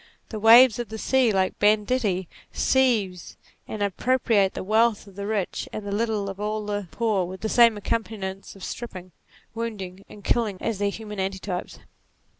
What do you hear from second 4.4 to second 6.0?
the wealth of the rich and the